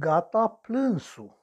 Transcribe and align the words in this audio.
Gata 0.00 0.48
plânsul. 0.48 1.38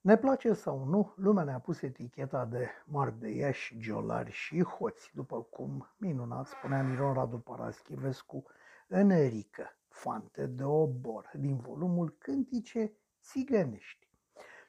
Ne 0.00 0.16
place 0.16 0.52
sau 0.52 0.84
nu, 0.84 1.12
lumea 1.16 1.44
ne-a 1.44 1.58
pus 1.58 1.82
eticheta 1.82 2.44
de 2.44 2.68
mardeiași, 2.86 3.78
giolari 3.78 4.30
și 4.30 4.62
hoți, 4.62 5.10
după 5.14 5.42
cum 5.42 5.88
minunat 5.96 6.46
spunea 6.46 6.82
Miron 6.82 7.12
Radu 7.12 7.38
Paraschivescu 7.38 8.44
în 8.88 9.10
Erică, 9.10 9.76
fante 9.88 10.46
de 10.46 10.64
obor, 10.64 11.30
din 11.34 11.56
volumul 11.56 12.16
Cântice 12.18 12.92
țigănești. 13.22 14.08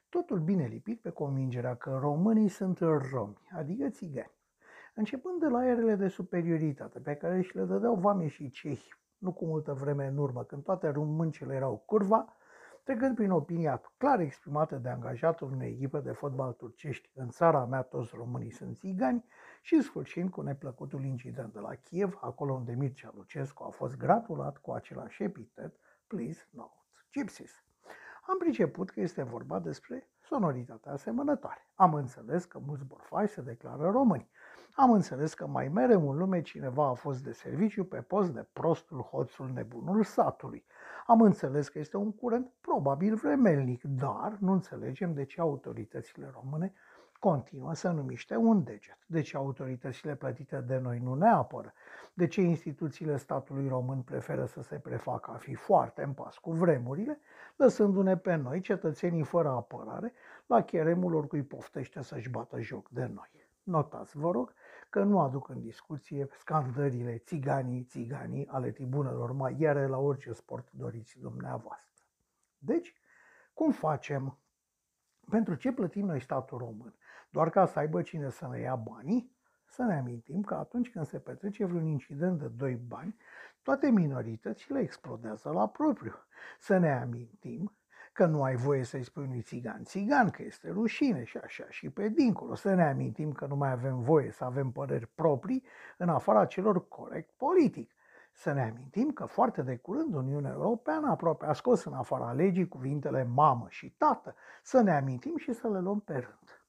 Totul 0.08 0.40
bine 0.40 0.66
lipit 0.66 1.00
pe 1.00 1.10
convingerea 1.10 1.76
că 1.76 1.98
românii 2.00 2.48
sunt 2.48 2.78
romi, 3.10 3.48
adică 3.52 3.88
țigani. 3.88 4.34
Începând 4.94 5.40
de 5.40 5.46
la 5.46 5.66
erele 5.66 5.94
de 5.94 6.08
superioritate 6.08 7.00
pe 7.00 7.14
care 7.14 7.40
și 7.40 7.56
le 7.56 7.64
dădeau 7.64 7.94
vame 7.94 8.28
și 8.28 8.50
cehi 8.50 8.96
nu 9.18 9.32
cu 9.32 9.44
multă 9.44 9.72
vreme 9.72 10.06
în 10.06 10.16
urmă, 10.16 10.44
când 10.44 10.62
toate 10.62 10.88
româncele 10.88 11.54
erau 11.54 11.82
curva, 11.86 12.36
trecând 12.82 13.14
prin 13.14 13.30
opinia 13.30 13.82
clar 13.96 14.20
exprimată 14.20 14.76
de 14.76 14.88
angajatul 14.88 15.50
unei 15.50 15.70
echipe 15.70 15.98
de 15.98 16.12
fotbal 16.12 16.52
turcești 16.52 17.10
în 17.14 17.28
țara 17.28 17.64
mea 17.64 17.82
toți 17.82 18.14
românii 18.14 18.50
sunt 18.50 18.76
țigani 18.76 19.24
și 19.62 19.82
sfârșind 19.82 20.30
cu 20.30 20.40
neplăcutul 20.40 21.04
incident 21.04 21.52
de 21.52 21.58
la 21.58 21.74
Kiev, 21.74 22.18
acolo 22.20 22.52
unde 22.52 22.72
Mircea 22.72 23.12
Lucescu 23.16 23.64
a 23.64 23.68
fost 23.68 23.96
gratulat 23.96 24.58
cu 24.58 24.70
același 24.70 25.22
epitet, 25.22 25.74
please 26.06 26.48
note, 26.50 26.76
gypsies. 27.12 27.64
Am 28.28 28.38
priceput 28.38 28.90
că 28.90 29.00
este 29.00 29.22
vorba 29.22 29.58
despre 29.58 30.10
sonoritatea 30.20 30.92
asemănătoare. 30.92 31.68
Am 31.74 31.94
înțeles 31.94 32.44
că 32.44 32.58
mulți 32.58 32.84
borfai 32.84 33.28
se 33.28 33.40
declară 33.40 33.90
români. 33.90 34.30
Am 34.78 34.92
înțeles 34.92 35.34
că 35.34 35.46
mai 35.46 35.68
mereu 35.68 36.10
în 36.10 36.16
lume 36.16 36.42
cineva 36.42 36.88
a 36.88 36.92
fost 36.92 37.22
de 37.22 37.32
serviciu 37.32 37.84
pe 37.84 38.00
post 38.00 38.30
de 38.30 38.46
prostul, 38.52 39.00
hoțul, 39.00 39.50
nebunul 39.54 40.04
satului. 40.04 40.64
Am 41.06 41.20
înțeles 41.20 41.68
că 41.68 41.78
este 41.78 41.96
un 41.96 42.12
curent 42.12 42.52
probabil 42.60 43.14
vremelnic, 43.14 43.82
dar 43.82 44.36
nu 44.40 44.52
înțelegem 44.52 45.14
de 45.14 45.24
ce 45.24 45.40
autoritățile 45.40 46.30
române 46.34 46.72
continuă 47.18 47.74
să 47.74 47.90
nu 47.90 48.02
miște 48.02 48.36
un 48.36 48.64
deget. 48.64 48.98
De 49.06 49.20
ce 49.20 49.36
autoritățile 49.36 50.14
plătite 50.14 50.56
de 50.56 50.78
noi 50.78 50.98
nu 50.98 51.14
ne 51.14 51.28
apără? 51.28 51.72
De 52.14 52.26
ce 52.26 52.40
instituțiile 52.40 53.16
statului 53.16 53.68
român 53.68 54.02
preferă 54.02 54.44
să 54.44 54.62
se 54.62 54.76
prefacă 54.76 55.30
a 55.30 55.36
fi 55.36 55.54
foarte 55.54 56.02
în 56.02 56.12
pas 56.12 56.38
cu 56.38 56.50
vremurile, 56.50 57.20
lăsându-ne 57.56 58.16
pe 58.16 58.34
noi, 58.34 58.60
cetățenii 58.60 59.24
fără 59.24 59.48
apărare, 59.48 60.12
la 60.46 60.62
cheremul 60.62 61.14
oricui 61.14 61.42
poftește 61.42 62.02
să-și 62.02 62.30
bată 62.30 62.60
joc 62.60 62.88
de 62.88 63.10
noi? 63.14 63.44
Notați, 63.62 64.18
vă 64.18 64.30
rog, 64.30 64.54
că 64.96 65.02
nu 65.02 65.20
aduc 65.20 65.48
în 65.48 65.60
discuție 65.60 66.28
scandările 66.38 67.18
țiganii, 67.18 67.84
țiganii 67.84 68.46
ale 68.46 68.70
tribunelor 68.70 69.32
maghiare 69.32 69.86
la 69.86 69.98
orice 69.98 70.32
sport 70.32 70.70
doriți 70.70 71.18
dumneavoastră. 71.18 72.04
Deci, 72.58 72.94
cum 73.54 73.72
facem? 73.72 74.38
Pentru 75.30 75.54
ce 75.54 75.72
plătim 75.72 76.06
noi 76.06 76.20
statul 76.20 76.58
român? 76.58 76.94
Doar 77.30 77.50
ca 77.50 77.66
să 77.66 77.78
aibă 77.78 78.02
cine 78.02 78.30
să 78.30 78.48
ne 78.48 78.60
ia 78.60 78.74
banii? 78.76 79.36
Să 79.66 79.82
ne 79.82 79.98
amintim 79.98 80.42
că 80.42 80.54
atunci 80.54 80.90
când 80.90 81.06
se 81.06 81.18
petrece 81.18 81.64
vreun 81.64 81.86
incident 81.86 82.38
de 82.38 82.48
doi 82.48 82.74
bani, 82.74 83.16
toate 83.62 83.90
minoritățile 83.90 84.80
explodează 84.80 85.50
la 85.50 85.68
propriu. 85.68 86.14
Să 86.58 86.78
ne 86.78 86.92
amintim 86.92 87.76
că 88.16 88.26
nu 88.26 88.42
ai 88.42 88.54
voie 88.54 88.82
să-i 88.82 89.04
spui 89.04 89.24
unui 89.24 89.40
țigan 89.40 89.84
țigan, 89.84 90.30
că 90.30 90.42
este 90.42 90.70
rușine 90.70 91.24
și 91.24 91.36
așa 91.36 91.64
și 91.68 91.90
pe 91.90 92.08
dincolo. 92.08 92.54
Să 92.54 92.74
ne 92.74 92.88
amintim 92.88 93.32
că 93.32 93.46
nu 93.46 93.56
mai 93.56 93.70
avem 93.70 94.00
voie 94.00 94.30
să 94.30 94.44
avem 94.44 94.70
păreri 94.70 95.06
proprii 95.06 95.64
în 95.96 96.08
afara 96.08 96.44
celor 96.44 96.88
corect 96.88 97.30
politic. 97.36 97.90
Să 98.32 98.52
ne 98.52 98.62
amintim 98.62 99.10
că 99.10 99.24
foarte 99.24 99.62
de 99.62 99.76
curând 99.76 100.14
Uniunea 100.14 100.50
Europeană 100.50 101.10
aproape 101.10 101.46
a 101.46 101.52
scos 101.52 101.84
în 101.84 101.92
afara 101.92 102.32
legii 102.32 102.68
cuvintele 102.68 103.24
mamă 103.34 103.66
și 103.68 103.94
tată. 103.98 104.34
Să 104.62 104.80
ne 104.80 104.96
amintim 104.96 105.36
și 105.36 105.52
să 105.52 105.68
le 105.68 105.80
luăm 105.80 106.00
pe 106.00 106.12
rând. 106.12 106.62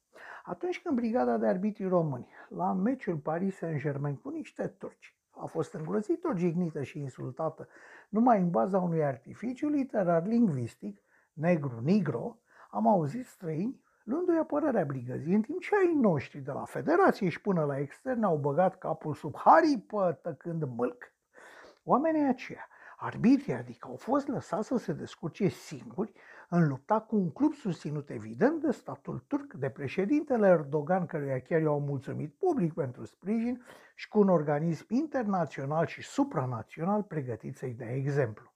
Atunci 0.43 0.81
când 0.81 0.95
brigada 0.95 1.37
de 1.37 1.47
arbitri 1.47 1.87
români, 1.87 2.27
la 2.49 2.73
meciul 2.73 3.15
Paris 3.15 3.55
Saint-Germain 3.55 4.15
cu 4.15 4.29
niște 4.29 4.67
turci, 4.67 5.15
a 5.29 5.45
fost 5.45 5.73
îngrozitor, 5.73 6.37
jignită 6.37 6.83
și 6.83 6.99
insultată 6.99 7.67
numai 8.09 8.39
în 8.39 8.49
baza 8.49 8.79
unui 8.79 9.03
artificiu 9.03 9.67
literar-lingvistic, 9.69 10.97
negru, 10.97 11.06
negro, 11.81 12.37
am 12.69 12.87
auzit 12.87 13.25
străini 13.25 13.81
luându-i 14.03 14.37
apărarea 14.37 14.85
brigăzii, 14.85 15.33
în 15.33 15.41
timp 15.41 15.59
ce 15.59 15.75
ai 15.75 15.93
noștri 15.93 16.39
de 16.39 16.51
la 16.51 16.63
federație 16.65 17.29
și 17.29 17.41
până 17.41 17.63
la 17.63 17.79
externe 17.79 18.25
au 18.25 18.37
băgat 18.37 18.77
capul 18.77 19.13
sub 19.13 19.35
haripă 19.37 20.19
tăcând 20.21 20.63
mâlc. 20.63 21.13
Oamenii 21.83 22.27
aceia, 22.27 22.67
arbitrii, 22.97 23.53
adică 23.53 23.87
au 23.87 23.95
fost 23.95 24.27
lăsați 24.27 24.67
să 24.67 24.77
se 24.77 24.93
descurce 24.93 25.47
singuri 25.47 26.13
în 26.49 26.67
lupta 26.67 26.99
cu 26.99 27.15
un 27.15 27.31
club 27.31 27.53
susținut 27.53 28.09
evident 28.09 28.61
de 28.61 28.71
statul 28.71 29.23
turc, 29.27 29.53
de 29.53 29.69
președintele 29.69 30.47
Erdogan, 30.47 31.05
căruia 31.05 31.39
chiar 31.39 31.61
i-au 31.61 31.79
mulțumit 31.79 32.33
public 32.33 32.73
pentru 32.73 33.05
sprijin 33.05 33.65
și 33.95 34.07
cu 34.07 34.19
un 34.19 34.29
organism 34.29 34.85
internațional 34.89 35.85
și 35.85 36.01
supranațional 36.01 37.03
pregătit 37.03 37.57
să-i 37.57 37.73
dea 37.73 37.95
exemplu. 37.95 38.51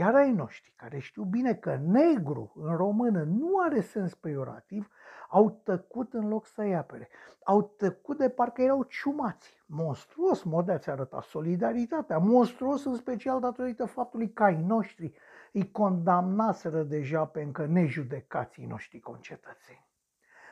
Iar 0.00 0.14
ai 0.14 0.32
noștri, 0.32 0.72
care 0.76 0.98
știu 0.98 1.22
bine 1.22 1.54
că 1.54 1.76
negru 1.76 2.52
în 2.54 2.76
română 2.76 3.22
nu 3.22 3.58
are 3.58 3.80
sens 3.80 4.14
peiorativ, 4.14 4.90
au 5.28 5.60
tăcut 5.64 6.14
în 6.14 6.28
loc 6.28 6.46
să-i 6.46 6.74
apere. 6.74 7.08
Au 7.44 7.62
tăcut 7.62 8.18
de 8.18 8.28
parcă 8.28 8.62
erau 8.62 8.82
ciumați. 8.82 9.62
Monstruos, 9.66 10.42
modea 10.42 10.78
ți 10.78 10.90
arăta 10.90 11.20
solidaritatea. 11.20 12.18
Monstruos 12.18 12.84
în 12.84 12.94
special 12.94 13.40
datorită 13.40 13.86
faptului 13.86 14.32
că 14.32 14.42
ai 14.42 14.62
noștri 14.62 15.12
îi 15.52 15.70
condamnaseră 15.70 16.82
deja 16.82 17.24
pe 17.24 17.42
încă 17.42 17.66
nejudecații 17.66 18.66
noștri 18.66 19.00
concetățeni. 19.00 19.86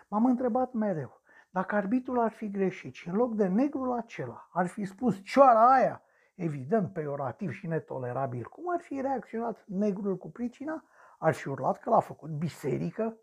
M-am 0.08 0.24
întrebat 0.24 0.72
mereu, 0.72 1.20
dacă 1.50 1.74
arbitrul 1.74 2.20
ar 2.20 2.30
fi 2.30 2.50
greșit 2.50 2.94
și 2.94 3.08
în 3.08 3.14
loc 3.14 3.34
de 3.34 3.46
negrul 3.46 3.92
acela 3.92 4.48
ar 4.52 4.66
fi 4.66 4.84
spus 4.84 5.22
cioara 5.22 5.72
aia, 5.72 6.02
evident 6.38 6.92
peiorativ 6.92 7.52
și 7.52 7.66
netolerabil, 7.66 8.44
cum 8.44 8.64
ar 8.74 8.80
fi 8.80 9.00
reacționat 9.00 9.64
negrul 9.66 10.16
cu 10.16 10.30
pricina? 10.30 10.84
Ar 11.18 11.34
fi 11.34 11.48
urlat 11.48 11.78
că 11.78 11.90
l-a 11.90 12.00
făcut 12.00 12.30
biserică? 12.30 13.16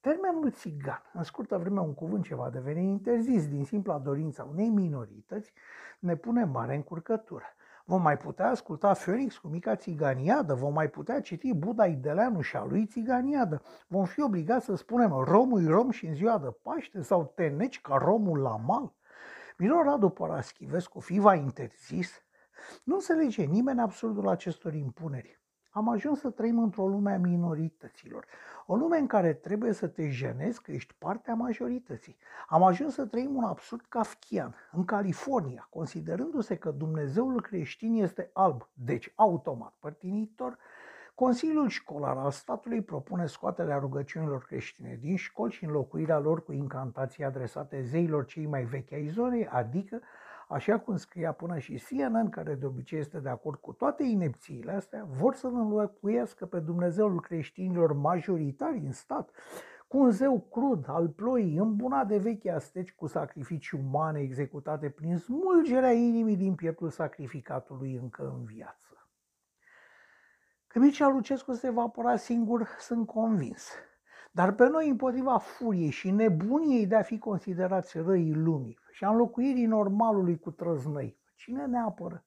Termenul 0.00 0.50
țigan, 0.50 1.02
în 1.12 1.22
scurtă 1.22 1.58
vreme 1.58 1.80
un 1.80 1.94
cuvânt 1.94 2.24
ce 2.24 2.34
va 2.34 2.50
deveni 2.50 2.88
interzis 2.88 3.48
din 3.48 3.64
simpla 3.64 3.98
dorința 3.98 4.44
unei 4.50 4.68
minorități, 4.68 5.52
ne 5.98 6.16
pune 6.16 6.44
mare 6.44 6.74
încurcătură. 6.74 7.44
Vom 7.84 8.02
mai 8.02 8.16
putea 8.16 8.48
asculta 8.48 8.92
Phoenix 8.92 9.38
cu 9.38 9.48
mica 9.48 9.76
țiganiadă, 9.76 10.54
vom 10.54 10.72
mai 10.72 10.88
putea 10.88 11.20
citi 11.20 11.54
Buda 11.54 11.86
Ideleanu 11.86 12.40
și 12.40 12.56
a 12.56 12.64
lui 12.64 12.86
țiganiadă, 12.86 13.62
vom 13.86 14.04
fi 14.04 14.22
obligați 14.22 14.64
să 14.64 14.74
spunem 14.74 15.10
romul 15.10 15.66
rom 15.66 15.90
și 15.90 16.06
în 16.06 16.14
ziua 16.14 16.38
de 16.38 16.56
Paște 16.62 17.02
sau 17.02 17.32
te 17.34 17.48
neci 17.48 17.80
ca 17.80 17.94
romul 17.94 18.38
la 18.38 18.56
mal. 18.56 18.92
Miron 19.58 19.82
Radu 19.82 20.08
Paraschivescu 20.08 21.00
fi 21.00 21.18
va 21.18 21.34
interzis 21.34 22.24
nu 22.84 22.94
înțelege 22.94 23.44
nimeni 23.44 23.80
absurdul 23.80 24.28
acestor 24.28 24.74
impuneri. 24.74 25.40
Am 25.70 25.88
ajuns 25.88 26.20
să 26.20 26.30
trăim 26.30 26.58
într-o 26.58 26.88
lume 26.88 27.12
a 27.12 27.18
minorităților, 27.18 28.26
o 28.66 28.76
lume 28.76 28.98
în 28.98 29.06
care 29.06 29.32
trebuie 29.32 29.72
să 29.72 29.86
te 29.86 30.10
jenezi 30.10 30.62
că 30.62 30.72
ești 30.72 30.94
parte 30.98 31.30
a 31.30 31.34
majorității. 31.34 32.16
Am 32.48 32.62
ajuns 32.62 32.94
să 32.94 33.06
trăim 33.06 33.36
un 33.36 33.44
absurd 33.44 33.84
kafkian 33.88 34.54
în 34.72 34.84
California, 34.84 35.66
considerându-se 35.70 36.56
că 36.56 36.70
Dumnezeul 36.70 37.40
creștin 37.40 37.94
este 37.94 38.30
alb, 38.32 38.68
deci 38.72 39.12
automat 39.14 39.74
părtinitor, 39.80 40.58
Consiliul 41.14 41.68
școlar 41.68 42.16
al 42.16 42.30
statului 42.30 42.82
propune 42.82 43.26
scoaterea 43.26 43.78
rugăciunilor 43.78 44.44
creștine 44.44 44.98
din 45.00 45.16
școli 45.16 45.52
și 45.52 45.64
înlocuirea 45.64 46.18
lor 46.18 46.44
cu 46.44 46.52
incantații 46.52 47.24
adresate 47.24 47.82
zeilor 47.82 48.24
cei 48.24 48.46
mai 48.46 48.64
vechi 48.64 48.92
ai 48.92 49.06
zonei, 49.08 49.46
adică 49.46 50.00
așa 50.48 50.78
cum 50.78 50.96
scria 50.96 51.32
până 51.32 51.58
și 51.58 51.82
CNN, 51.88 52.28
care 52.28 52.54
de 52.54 52.66
obicei 52.66 52.98
este 52.98 53.18
de 53.18 53.28
acord 53.28 53.60
cu 53.60 53.72
toate 53.72 54.02
inepțiile 54.02 54.72
astea, 54.72 55.06
vor 55.08 55.34
să-L 55.34 55.54
înlocuiască 55.54 56.46
pe 56.46 56.58
Dumnezeul 56.58 57.20
creștinilor 57.20 57.92
majoritari 57.92 58.78
în 58.78 58.92
stat, 58.92 59.30
cu 59.88 59.98
un 59.98 60.10
zeu 60.10 60.40
crud 60.50 60.84
al 60.88 61.08
ploii, 61.08 61.56
îmbunat 61.56 62.06
de 62.06 62.18
vechi 62.18 62.46
asteci 62.46 62.92
cu 62.92 63.06
sacrificii 63.06 63.78
umane 63.78 64.20
executate 64.20 64.88
prin 64.88 65.16
smulgerea 65.16 65.92
inimii 65.92 66.36
din 66.36 66.54
pieptul 66.54 66.90
sacrificatului 66.90 67.94
încă 67.94 68.34
în 68.38 68.44
viață. 68.44 69.08
Că 70.66 70.78
Mircea 70.78 71.08
Lucescu 71.08 71.52
se 71.52 71.70
va 71.70 71.82
apăra 71.82 72.16
singur, 72.16 72.68
sunt 72.78 73.06
convins. 73.06 73.70
Dar 74.32 74.52
pe 74.52 74.68
noi, 74.68 74.88
împotriva 74.88 75.38
furiei 75.38 75.90
și 75.90 76.10
nebuniei 76.10 76.86
de 76.86 76.96
a 76.96 77.02
fi 77.02 77.18
considerați 77.18 77.98
răii 77.98 78.34
lumii 78.34 78.78
și 78.96 79.04
a 79.04 79.10
înlocuirii 79.10 79.66
normalului 79.66 80.38
cu 80.38 80.50
trăznăi, 80.50 81.18
cine 81.34 81.66
ne 81.66 81.78
apără? 81.78 82.24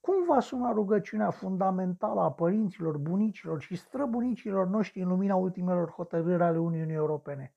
Cum 0.00 0.14
va 0.26 0.40
suna 0.40 0.72
rugăciunea 0.72 1.30
fundamentală 1.30 2.20
a 2.20 2.32
părinților, 2.32 2.98
bunicilor 2.98 3.60
și 3.60 3.76
străbunicilor 3.76 4.66
noștri 4.66 5.00
în 5.00 5.08
lumina 5.08 5.34
ultimelor 5.34 5.90
hotărâri 5.90 6.42
ale 6.42 6.58
Uniunii 6.58 6.94
Europene? 6.94 7.54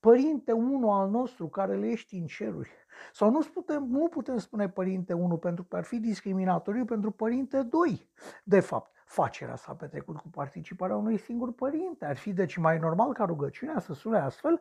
Părinte 0.00 0.52
unu 0.52 0.92
al 0.92 1.10
nostru 1.10 1.48
care 1.48 1.76
le 1.76 1.86
ești 1.86 2.16
în 2.16 2.26
ceruri. 2.26 2.70
Sau 3.12 3.30
nu 3.30 3.40
putem, 3.54 3.86
nu 3.90 4.08
putem 4.08 4.36
spune 4.36 4.68
Părinte 4.68 5.12
1 5.12 5.36
pentru 5.36 5.64
că 5.64 5.76
ar 5.76 5.84
fi 5.84 6.00
discriminatoriu 6.00 6.84
pentru 6.84 7.10
Părinte 7.10 7.62
2. 7.62 8.10
De 8.44 8.60
fapt, 8.60 8.94
facerea 9.04 9.56
s-a 9.56 9.74
petrecut 9.74 10.16
cu 10.16 10.28
participarea 10.28 10.96
unui 10.96 11.16
singur 11.16 11.52
părinte. 11.52 12.04
Ar 12.04 12.16
fi 12.16 12.32
deci 12.32 12.56
mai 12.56 12.78
normal 12.78 13.12
ca 13.12 13.24
rugăciunea 13.24 13.78
să 13.78 13.92
sune 13.92 14.18
astfel 14.18 14.60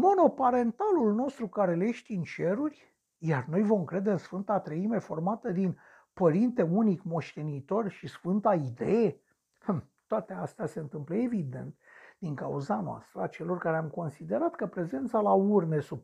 monoparentalul 0.00 1.14
nostru 1.14 1.48
care 1.48 1.74
le 1.74 1.84
ești 1.84 2.12
în 2.12 2.22
ceruri, 2.22 2.94
iar 3.18 3.44
noi 3.48 3.62
vom 3.62 3.84
crede 3.84 4.10
în 4.10 4.16
Sfânta 4.16 4.60
Treime 4.60 4.98
formată 4.98 5.50
din 5.50 5.78
Părinte 6.12 6.62
unic 6.62 7.02
moștenitor 7.02 7.88
și 7.88 8.06
Sfânta 8.06 8.54
Idee? 8.54 9.20
Hm, 9.58 9.90
toate 10.06 10.32
astea 10.32 10.66
se 10.66 10.80
întâmplă 10.80 11.14
evident 11.14 11.76
din 12.18 12.34
cauza 12.34 12.80
noastră, 12.80 13.20
a 13.20 13.26
celor 13.26 13.58
care 13.58 13.76
am 13.76 13.88
considerat 13.88 14.54
că 14.54 14.66
prezența 14.66 15.20
la 15.20 15.32
urne 15.32 15.80
sub 15.80 15.98
40% 15.98 16.02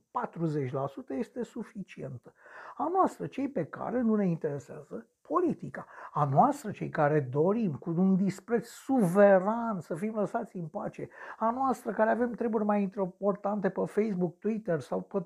este 1.08 1.42
suficientă. 1.42 2.34
A 2.76 2.88
noastră, 2.92 3.26
cei 3.26 3.48
pe 3.48 3.64
care 3.64 4.00
nu 4.00 4.14
ne 4.14 4.26
interesează 4.26 5.06
politica. 5.28 5.86
A 6.12 6.24
noastră, 6.24 6.70
cei 6.70 6.88
care 6.88 7.20
dorim 7.20 7.72
cu 7.72 7.90
un 7.90 8.16
dispreț 8.16 8.66
suveran 8.66 9.80
să 9.80 9.94
fim 9.94 10.14
lăsați 10.14 10.56
în 10.56 10.66
pace. 10.66 11.08
A 11.38 11.50
noastră, 11.50 11.92
care 11.92 12.10
avem 12.10 12.30
treburi 12.30 12.64
mai 12.64 12.92
importante 12.96 13.68
pe 13.68 13.80
Facebook, 13.86 14.38
Twitter 14.38 14.80
sau 14.80 15.00
pe 15.00 15.22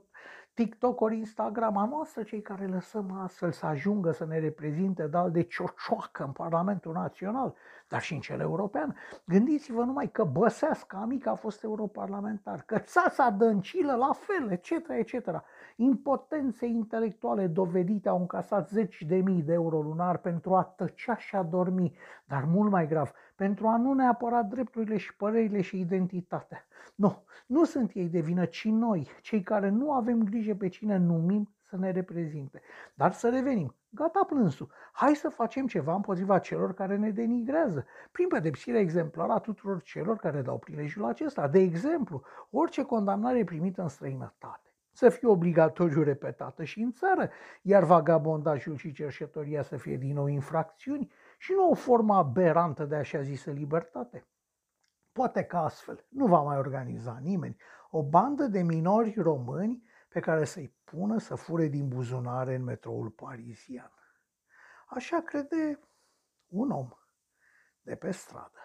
TikTok 0.58 1.00
ori 1.00 1.16
Instagram, 1.16 1.76
a 1.76 1.84
noastră, 1.84 2.22
cei 2.22 2.42
care 2.42 2.66
lăsăm 2.66 3.20
astfel 3.22 3.52
să 3.52 3.66
ajungă 3.66 4.10
să 4.10 4.24
ne 4.24 4.38
reprezinte 4.38 5.06
dal 5.06 5.30
de 5.30 5.42
ciocioacă 5.42 6.24
în 6.24 6.32
Parlamentul 6.32 6.92
Național, 6.92 7.54
dar 7.88 8.00
și 8.00 8.14
în 8.14 8.20
cel 8.20 8.40
european. 8.40 8.96
Gândiți-vă 9.24 9.82
numai 9.82 10.10
că 10.10 10.24
Băsească, 10.24 10.96
amica 10.96 11.30
a 11.30 11.34
fost 11.34 11.62
europarlamentar, 11.62 12.62
că 12.66 12.78
Țața 12.78 13.30
Dăncilă 13.30 13.94
la 13.94 14.12
fel, 14.12 14.50
etc., 14.50 14.70
etc. 14.88 15.42
Impotențe 15.76 16.66
intelectuale 16.66 17.46
dovedite 17.46 18.08
au 18.08 18.18
încasat 18.18 18.68
zeci 18.68 19.02
de 19.02 19.16
mii 19.16 19.42
de 19.42 19.52
euro 19.52 19.80
lunar 19.80 20.16
pentru 20.16 20.54
a 20.54 20.62
tăcea 20.62 21.16
și 21.16 21.36
a 21.36 21.42
dormi, 21.42 21.96
dar 22.24 22.44
mult 22.44 22.70
mai 22.70 22.86
grav, 22.86 23.12
pentru 23.38 23.66
a 23.66 23.76
nu 23.76 23.92
neapăra 23.92 24.42
drepturile 24.42 24.96
și 24.96 25.16
părerile 25.16 25.60
și 25.60 25.80
identitatea. 25.80 26.66
Nu, 26.94 27.24
nu 27.46 27.64
sunt 27.64 27.90
ei 27.94 28.08
de 28.08 28.20
vină, 28.20 28.44
ci 28.44 28.64
noi, 28.64 29.08
cei 29.20 29.42
care 29.42 29.68
nu 29.68 29.92
avem 29.92 30.22
grijă 30.22 30.54
pe 30.54 30.68
cine 30.68 30.96
numim 30.96 31.48
să 31.62 31.76
ne 31.76 31.90
reprezinte. 31.90 32.60
Dar 32.94 33.12
să 33.12 33.28
revenim. 33.28 33.74
Gata 33.90 34.24
plânsul. 34.26 34.70
Hai 34.92 35.14
să 35.14 35.28
facem 35.28 35.66
ceva 35.66 35.94
împotriva 35.94 36.38
celor 36.38 36.74
care 36.74 36.96
ne 36.96 37.10
denigrează, 37.10 37.86
prin 38.12 38.28
pedepsirea 38.28 38.80
exemplară 38.80 39.32
a 39.32 39.38
tuturor 39.38 39.82
celor 39.82 40.16
care 40.16 40.42
dau 40.42 40.58
prilejul 40.58 41.04
acesta. 41.04 41.48
De 41.48 41.58
exemplu, 41.58 42.22
orice 42.50 42.82
condamnare 42.82 43.44
primită 43.44 43.82
în 43.82 43.88
străinătate 43.88 44.68
să 44.98 45.08
fie 45.08 45.28
obligatoriu 45.28 46.02
repetată 46.02 46.64
și 46.64 46.80
în 46.80 46.92
țară, 46.92 47.30
iar 47.62 47.84
vagabondajul 47.84 48.76
și 48.76 48.92
cerșetoria 48.92 49.62
să 49.62 49.76
fie 49.76 49.96
din 49.96 50.14
nou 50.14 50.26
infracțiuni 50.26 51.10
și 51.38 51.52
nu 51.52 51.70
o 51.70 51.74
formă 51.74 52.16
aberantă 52.16 52.84
de 52.84 52.96
așa 52.96 53.22
zisă 53.22 53.50
libertate. 53.50 54.28
Poate 55.12 55.44
că 55.44 55.56
astfel 55.56 56.06
nu 56.08 56.26
va 56.26 56.40
mai 56.40 56.58
organiza 56.58 57.18
nimeni 57.18 57.56
o 57.90 58.02
bandă 58.02 58.46
de 58.46 58.62
minori 58.62 59.14
români 59.16 59.82
pe 60.08 60.20
care 60.20 60.44
să-i 60.44 60.76
pună 60.84 61.18
să 61.18 61.34
fure 61.34 61.66
din 61.66 61.88
buzunare 61.88 62.54
în 62.54 62.62
metroul 62.62 63.10
parizian. 63.10 63.92
Așa 64.86 65.20
crede 65.20 65.80
un 66.46 66.70
om 66.70 66.88
de 67.82 67.96
pe 67.96 68.10
stradă. 68.10 68.60